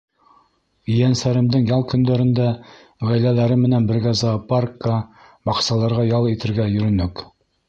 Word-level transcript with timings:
Ейәнсәремдең 0.93 1.67
ял 1.71 1.85
көндәрендә 1.91 2.47
ғаиләләре 3.11 3.59
менән 3.67 3.85
бергә 3.93 4.15
зоопаркка, 4.23 4.97
баҡсаларға 5.51 6.09
ял 6.11 6.31
итергә 6.33 6.69
йөрөнөк. 6.75 7.25